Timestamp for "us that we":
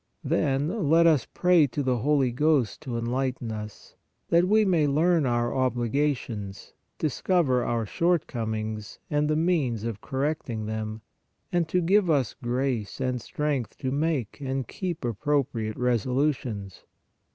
3.51-4.65